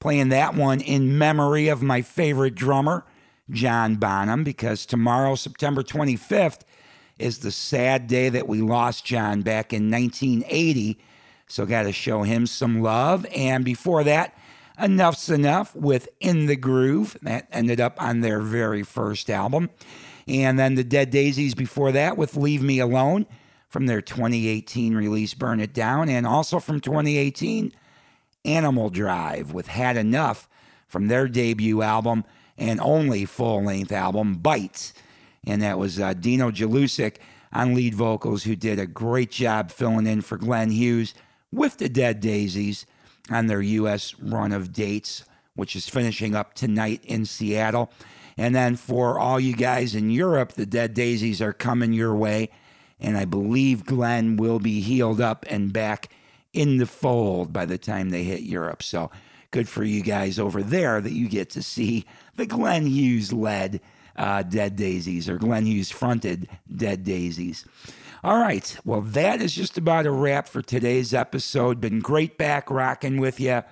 Playing 0.00 0.30
that 0.30 0.54
one 0.54 0.80
in 0.80 1.18
memory 1.18 1.68
of 1.68 1.82
my 1.82 2.00
favorite 2.00 2.54
drummer, 2.54 3.04
John 3.50 3.96
Bonham, 3.96 4.44
because 4.44 4.86
tomorrow, 4.86 5.34
September 5.34 5.82
25th, 5.82 6.62
is 7.18 7.40
the 7.40 7.50
sad 7.50 8.06
day 8.06 8.30
that 8.30 8.48
we 8.48 8.62
lost 8.62 9.04
John 9.04 9.42
back 9.42 9.74
in 9.74 9.90
1980. 9.90 10.98
So, 11.48 11.66
got 11.66 11.82
to 11.82 11.92
show 11.92 12.22
him 12.22 12.46
some 12.46 12.80
love. 12.80 13.26
And 13.36 13.62
before 13.62 14.04
that, 14.04 14.34
Enuff 14.78 15.16
Z'Nuff 15.16 15.74
with 15.76 16.08
In 16.18 16.46
the 16.46 16.56
Groove. 16.56 17.18
That 17.20 17.46
ended 17.52 17.78
up 17.78 18.00
on 18.00 18.22
their 18.22 18.40
very 18.40 18.82
first 18.82 19.28
album. 19.28 19.68
And 20.26 20.58
then 20.58 20.74
the 20.74 20.84
Dead 20.84 21.10
Daisies 21.10 21.54
before 21.54 21.92
that 21.92 22.16
with 22.16 22.36
Leave 22.36 22.62
Me 22.62 22.78
Alone 22.78 23.26
from 23.68 23.86
their 23.86 24.00
2018 24.00 24.94
release 24.94 25.34
Burn 25.34 25.60
It 25.60 25.74
Down. 25.74 26.08
And 26.08 26.26
also 26.26 26.58
from 26.58 26.80
2018, 26.80 27.72
Animal 28.44 28.90
Drive 28.90 29.52
with 29.52 29.68
Had 29.68 29.96
Enough 29.96 30.48
from 30.86 31.08
their 31.08 31.28
debut 31.28 31.82
album 31.82 32.24
and 32.56 32.80
only 32.80 33.24
full 33.24 33.64
length 33.64 33.92
album, 33.92 34.36
Bites. 34.36 34.92
And 35.46 35.60
that 35.62 35.78
was 35.78 36.00
uh, 36.00 36.14
Dino 36.14 36.50
Jelusick 36.50 37.16
on 37.52 37.74
lead 37.74 37.94
vocals, 37.94 38.44
who 38.44 38.56
did 38.56 38.78
a 38.78 38.86
great 38.86 39.30
job 39.30 39.70
filling 39.70 40.06
in 40.06 40.20
for 40.20 40.36
Glenn 40.36 40.70
Hughes 40.70 41.14
with 41.52 41.78
the 41.78 41.88
Dead 41.88 42.20
Daisies 42.20 42.86
on 43.30 43.46
their 43.46 43.62
U.S. 43.62 44.14
run 44.20 44.52
of 44.52 44.72
dates, 44.72 45.24
which 45.54 45.76
is 45.76 45.88
finishing 45.88 46.34
up 46.34 46.54
tonight 46.54 47.00
in 47.04 47.24
Seattle. 47.24 47.90
And 48.36 48.54
then 48.54 48.76
for 48.76 49.18
all 49.18 49.38
you 49.38 49.54
guys 49.54 49.94
in 49.94 50.10
Europe, 50.10 50.52
the 50.52 50.66
Dead 50.66 50.94
Daisies 50.94 51.40
are 51.40 51.52
coming 51.52 51.92
your 51.92 52.14
way. 52.14 52.50
And 53.00 53.16
I 53.16 53.24
believe 53.24 53.86
Glenn 53.86 54.36
will 54.36 54.58
be 54.58 54.80
healed 54.80 55.20
up 55.20 55.44
and 55.48 55.72
back 55.72 56.10
in 56.52 56.78
the 56.78 56.86
fold 56.86 57.52
by 57.52 57.66
the 57.66 57.78
time 57.78 58.10
they 58.10 58.24
hit 58.24 58.42
Europe. 58.42 58.82
So 58.82 59.10
good 59.50 59.68
for 59.68 59.84
you 59.84 60.02
guys 60.02 60.38
over 60.38 60.62
there 60.62 61.00
that 61.00 61.12
you 61.12 61.28
get 61.28 61.50
to 61.50 61.62
see 61.62 62.06
the 62.36 62.46
Glenn 62.46 62.86
Hughes 62.86 63.32
led 63.32 63.80
uh, 64.16 64.42
Dead 64.42 64.76
Daisies 64.76 65.28
or 65.28 65.36
Glenn 65.36 65.66
Hughes 65.66 65.90
fronted 65.90 66.48
Dead 66.74 67.04
Daisies. 67.04 67.64
All 68.22 68.38
right. 68.38 68.76
Well, 68.84 69.02
that 69.02 69.42
is 69.42 69.54
just 69.54 69.76
about 69.76 70.06
a 70.06 70.10
wrap 70.10 70.48
for 70.48 70.62
today's 70.62 71.12
episode. 71.12 71.80
Been 71.80 72.00
great 72.00 72.38
back 72.38 72.70
rocking 72.70 73.20
with 73.20 73.38
you. 73.38 73.62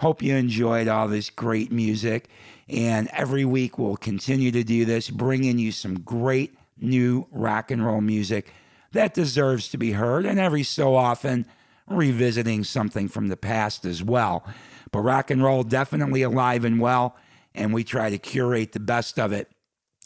Hope 0.00 0.22
you 0.22 0.34
enjoyed 0.36 0.88
all 0.88 1.08
this 1.08 1.30
great 1.30 1.72
music. 1.72 2.28
And 2.68 3.08
every 3.12 3.44
week 3.44 3.78
we'll 3.78 3.96
continue 3.96 4.50
to 4.52 4.64
do 4.64 4.84
this, 4.84 5.10
bringing 5.10 5.58
you 5.58 5.72
some 5.72 6.00
great 6.00 6.54
new 6.78 7.26
rock 7.30 7.70
and 7.70 7.84
roll 7.84 8.00
music 8.00 8.52
that 8.92 9.14
deserves 9.14 9.68
to 9.68 9.76
be 9.78 9.92
heard. 9.92 10.24
And 10.24 10.38
every 10.38 10.62
so 10.62 10.94
often, 10.94 11.46
revisiting 11.86 12.64
something 12.64 13.08
from 13.08 13.28
the 13.28 13.36
past 13.36 13.84
as 13.84 14.02
well. 14.02 14.46
But 14.90 15.00
rock 15.00 15.30
and 15.30 15.42
roll 15.42 15.64
definitely 15.64 16.22
alive 16.22 16.64
and 16.64 16.80
well. 16.80 17.16
and 17.54 17.72
we 17.72 17.84
try 17.84 18.10
to 18.10 18.18
curate 18.18 18.72
the 18.72 18.80
best 18.80 19.18
of 19.18 19.32
it 19.32 19.48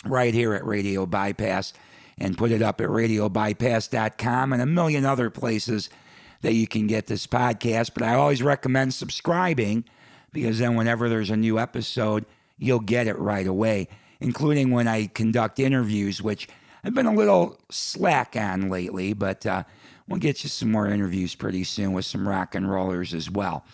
right 0.05 0.35
here 0.35 0.53
at 0.55 0.67
Radio 0.67 1.07
Bypass 1.07 1.73
and 2.19 2.37
put 2.37 2.51
it 2.51 2.63
up 2.63 2.81
at 2.81 2.89
radiobypass.com 2.89 4.53
and 4.53 4.63
a 4.63 4.67
million 4.67 5.05
other 5.07 5.31
places 5.31 5.89
that 6.43 6.55
you 6.55 6.67
can 6.67 6.87
get 6.87 7.07
this 7.07 7.27
podcast. 7.27 7.93
But 7.95 8.03
I 8.03 8.15
always 8.15 8.43
recommend 8.43 8.93
subscribing 8.95 9.85
because 10.33 10.59
then 10.59 10.75
whenever 10.77 11.09
there's 11.09 11.31
a 11.31 11.37
new 11.37 11.59
episode, 11.59 12.27
you'll 12.59 12.81
get 12.81 13.07
it 13.07 13.19
right 13.19 13.47
away, 13.47 13.89
including 14.21 14.71
when 14.71 14.89
I 14.89 15.07
conduct 15.07 15.59
interviews, 15.59 16.23
which 16.23 16.49
I've 16.85 16.95
been 16.95 17.07
a 17.07 17.15
little 17.15 17.59
slack 17.71 18.37
on 18.37 18.69
lately, 18.69 19.13
but 19.13 19.45
uh, 19.47 19.65
we'll 20.07 20.21
get 20.21 20.43
you 20.43 20.49
some 20.49 20.71
more 20.71 20.87
interviews 20.87 21.35
pretty 21.35 21.65
soon 21.65 21.93
with 21.93 22.05
some 22.05 22.29
rock 22.29 22.55
and 22.55 22.71
rollers 22.71 23.15
as 23.15 23.31
well. 23.31 23.65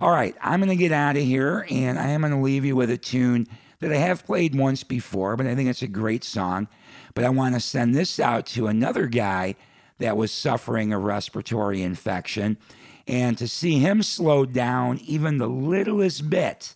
All 0.00 0.10
right, 0.10 0.34
I'm 0.40 0.60
going 0.60 0.70
to 0.70 0.76
get 0.76 0.92
out 0.92 1.16
of 1.16 1.22
here 1.22 1.66
and 1.70 1.98
I 1.98 2.08
am 2.08 2.22
going 2.22 2.32
to 2.32 2.38
leave 2.38 2.64
you 2.64 2.76
with 2.76 2.90
a 2.90 2.98
tune 2.98 3.46
that 3.80 3.92
I 3.92 3.96
have 3.96 4.24
played 4.24 4.54
once 4.54 4.82
before, 4.82 5.36
but 5.36 5.46
I 5.46 5.54
think 5.54 5.68
it's 5.68 5.82
a 5.82 5.88
great 5.88 6.24
song. 6.24 6.68
But 7.14 7.24
I 7.24 7.28
want 7.28 7.54
to 7.54 7.60
send 7.60 7.94
this 7.94 8.18
out 8.18 8.46
to 8.46 8.66
another 8.66 9.06
guy 9.06 9.56
that 9.98 10.16
was 10.16 10.32
suffering 10.32 10.92
a 10.92 10.98
respiratory 10.98 11.82
infection. 11.82 12.56
And 13.06 13.36
to 13.38 13.46
see 13.46 13.78
him 13.78 14.02
slow 14.02 14.46
down 14.46 14.98
even 14.98 15.38
the 15.38 15.46
littlest 15.46 16.28
bit 16.30 16.74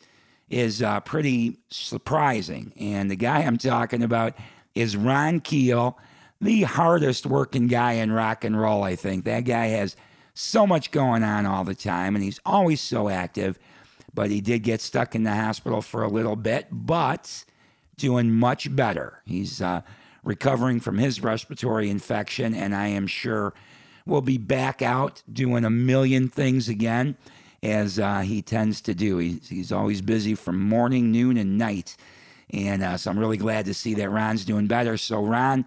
is 0.50 0.82
uh, 0.82 1.00
pretty 1.00 1.58
surprising. 1.70 2.72
And 2.78 3.10
the 3.10 3.16
guy 3.16 3.40
I'm 3.40 3.58
talking 3.58 4.02
about 4.02 4.34
is 4.74 4.96
Ron 4.96 5.40
Keel, 5.40 5.98
the 6.40 6.62
hardest 6.62 7.26
working 7.26 7.66
guy 7.66 7.94
in 7.94 8.12
rock 8.12 8.44
and 8.44 8.58
roll, 8.58 8.82
I 8.82 8.96
think. 8.96 9.24
That 9.24 9.40
guy 9.40 9.66
has 9.66 9.96
so 10.34 10.66
much 10.66 10.90
going 10.90 11.22
on 11.22 11.46
all 11.46 11.64
the 11.64 11.74
time, 11.74 12.14
and 12.14 12.24
he's 12.24 12.40
always 12.46 12.80
so 12.80 13.08
active. 13.08 13.58
But 14.14 14.30
he 14.30 14.40
did 14.40 14.62
get 14.62 14.80
stuck 14.80 15.14
in 15.14 15.24
the 15.24 15.34
hospital 15.34 15.82
for 15.82 16.02
a 16.02 16.08
little 16.08 16.36
bit, 16.36 16.68
but 16.70 17.44
doing 17.96 18.30
much 18.30 18.74
better. 18.74 19.20
He's 19.26 19.60
uh, 19.60 19.82
recovering 20.22 20.80
from 20.80 20.98
his 20.98 21.22
respiratory 21.22 21.90
infection, 21.90 22.54
and 22.54 22.74
I 22.74 22.88
am 22.88 23.06
sure 23.06 23.52
will 24.06 24.22
be 24.22 24.38
back 24.38 24.80
out 24.80 25.22
doing 25.30 25.64
a 25.64 25.70
million 25.70 26.28
things 26.28 26.68
again, 26.68 27.16
as 27.62 27.98
uh, 27.98 28.20
he 28.20 28.42
tends 28.42 28.80
to 28.82 28.94
do. 28.94 29.18
He's, 29.18 29.48
he's 29.48 29.72
always 29.72 30.00
busy 30.00 30.34
from 30.34 30.60
morning, 30.60 31.10
noon, 31.10 31.36
and 31.36 31.58
night. 31.58 31.96
And 32.50 32.82
uh, 32.82 32.96
so 32.96 33.10
I'm 33.10 33.18
really 33.18 33.36
glad 33.36 33.66
to 33.66 33.74
see 33.74 33.94
that 33.94 34.10
Ron's 34.10 34.44
doing 34.44 34.66
better. 34.66 34.96
So, 34.96 35.22
Ron, 35.24 35.64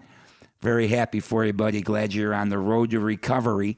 very 0.62 0.88
happy 0.88 1.20
for 1.20 1.46
you, 1.46 1.54
buddy. 1.54 1.82
Glad 1.82 2.14
you're 2.14 2.34
on 2.34 2.50
the 2.50 2.58
road 2.58 2.92
to 2.92 3.00
recovery. 3.00 3.78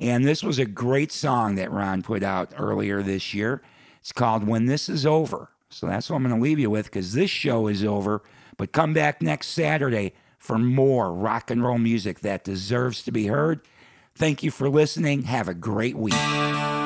And 0.00 0.24
this 0.24 0.42
was 0.42 0.58
a 0.58 0.64
great 0.64 1.12
song 1.12 1.54
that 1.54 1.70
Ron 1.70 2.02
put 2.02 2.22
out 2.22 2.52
earlier 2.56 3.02
this 3.02 3.32
year. 3.32 3.62
It's 4.00 4.12
called 4.12 4.46
When 4.46 4.66
This 4.66 4.88
Is 4.88 5.06
Over. 5.06 5.50
So 5.68 5.86
that's 5.86 6.10
what 6.10 6.16
I'm 6.16 6.24
going 6.24 6.34
to 6.34 6.42
leave 6.42 6.58
you 6.58 6.70
with 6.70 6.86
because 6.86 7.12
this 7.12 7.30
show 7.30 7.68
is 7.68 7.84
over. 7.84 8.22
But 8.56 8.72
come 8.72 8.92
back 8.92 9.22
next 9.22 9.48
Saturday 9.48 10.12
for 10.38 10.58
more 10.58 11.12
rock 11.12 11.50
and 11.50 11.62
roll 11.62 11.78
music 11.78 12.20
that 12.20 12.44
deserves 12.44 13.02
to 13.04 13.12
be 13.12 13.28
heard. 13.28 13.60
Thank 14.14 14.42
you 14.42 14.50
for 14.50 14.68
listening. 14.68 15.22
Have 15.22 15.48
a 15.48 15.54
great 15.54 15.96
week. 15.96 16.81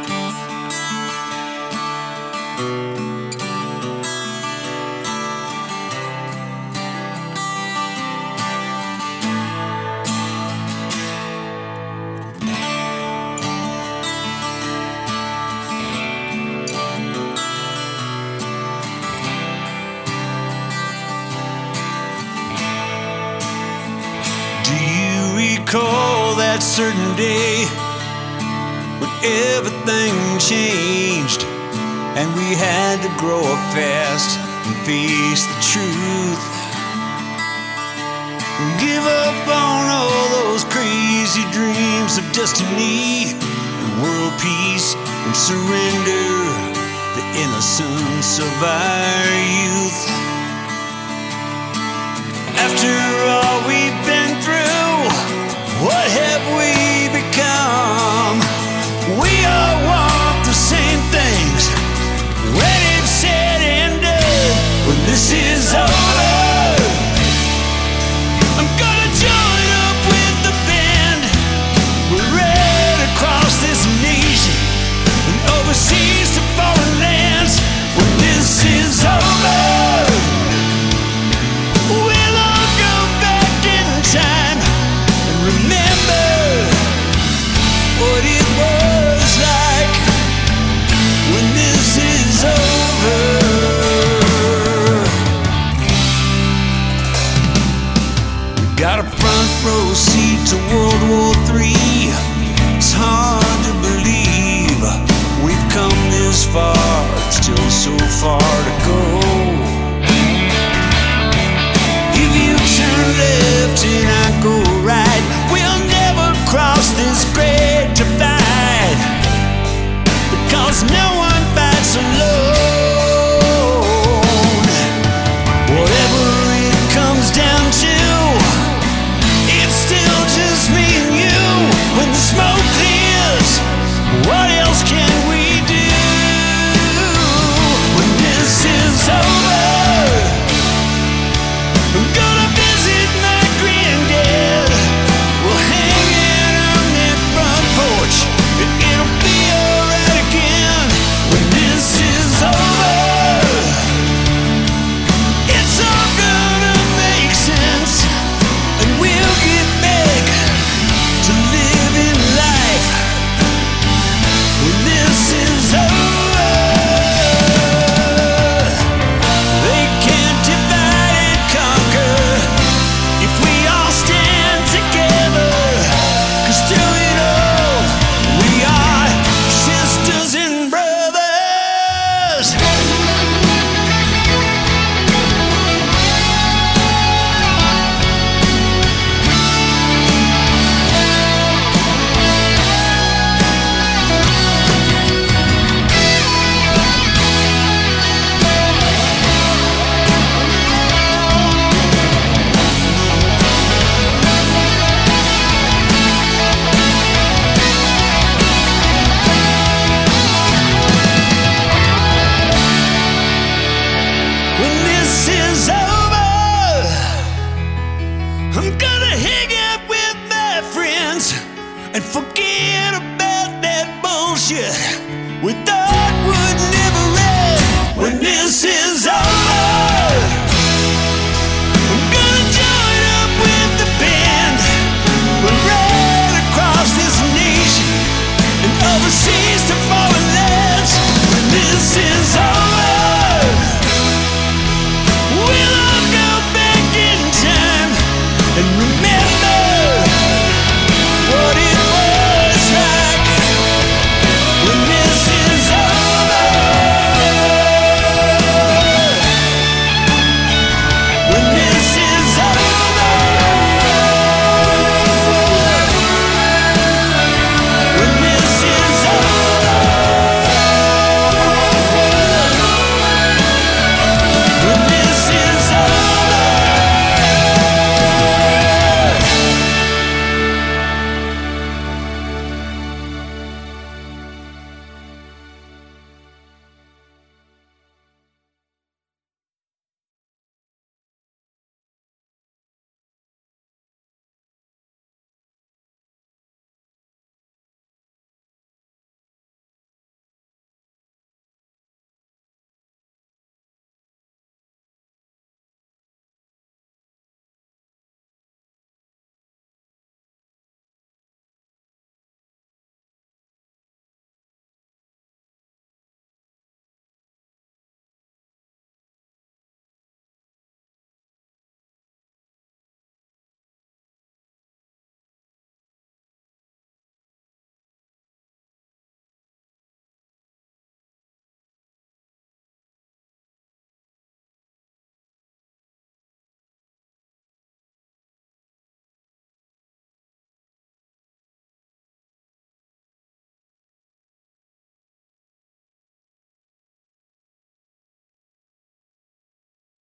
Certain 26.76 27.16
day 27.16 27.64
when 29.00 29.08
everything 29.56 30.12
changed 30.36 31.40
and 32.20 32.28
we 32.36 32.52
had 32.52 33.00
to 33.00 33.08
grow 33.16 33.40
up 33.40 33.62
fast 33.72 34.36
and 34.68 34.76
face 34.84 35.40
the 35.48 35.58
truth? 35.72 36.42
Give 38.76 39.06
up 39.08 39.40
on 39.48 39.88
all 39.88 40.28
those 40.36 40.64
crazy 40.68 41.48
dreams 41.48 42.20
of 42.20 42.28
destiny 42.36 43.32
and 43.32 44.02
world 44.04 44.36
peace 44.36 44.92
and 45.24 45.32
surrender 45.32 46.28
the 47.16 47.24
innocence 47.40 48.36
of 48.38 48.52
our 48.60 49.32
youth. 49.64 50.00
After 52.60 52.92
all 53.32 53.66
we've 53.66 53.96
go! 59.46 59.75